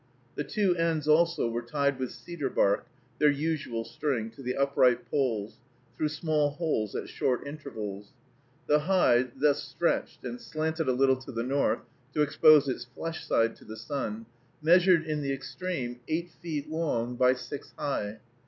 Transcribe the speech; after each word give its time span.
The 0.33 0.43
two 0.43 0.75
ends 0.77 1.07
also 1.07 1.47
were 1.47 1.61
tied 1.61 1.99
with 1.99 2.09
cedar 2.11 2.49
bark, 2.49 2.87
their 3.19 3.29
usual 3.29 3.85
string, 3.85 4.31
to 4.31 4.41
the 4.41 4.55
upright 4.57 5.05
poles, 5.11 5.59
through 5.95 6.09
small 6.09 6.49
holes 6.55 6.95
at 6.95 7.07
short 7.07 7.45
intervals. 7.47 8.07
The 8.65 8.79
hide, 8.79 9.39
thus 9.39 9.61
stretched, 9.61 10.23
and 10.23 10.41
slanted 10.41 10.87
a 10.89 10.93
little 10.93 11.17
to 11.17 11.31
the 11.31 11.43
north, 11.43 11.81
to 12.15 12.23
expose 12.23 12.67
its 12.67 12.83
flesh 12.83 13.23
side 13.27 13.55
to 13.57 13.63
the 13.63 13.77
sun, 13.77 14.25
measured, 14.59 15.05
in 15.05 15.21
the 15.21 15.31
extreme, 15.33 15.99
eight 16.07 16.31
feet 16.31 16.67
long 16.67 17.15
by 17.15 17.33
six 17.33 17.71
high. 17.77 18.17